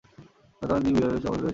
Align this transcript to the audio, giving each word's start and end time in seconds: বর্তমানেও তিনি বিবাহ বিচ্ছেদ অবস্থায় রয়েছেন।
বর্তমানেও 0.57 0.83
তিনি 0.85 0.93
বিবাহ 0.95 1.09
বিচ্ছেদ 1.11 1.29
অবস্থায় 1.29 1.39
রয়েছেন। 1.39 1.49